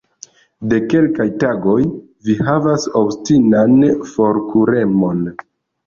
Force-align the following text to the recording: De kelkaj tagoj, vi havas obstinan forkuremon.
De 0.71 0.79
kelkaj 0.93 1.27
tagoj, 1.43 1.77
vi 2.29 2.39
havas 2.49 2.89
obstinan 3.05 3.81
forkuremon. 4.17 5.27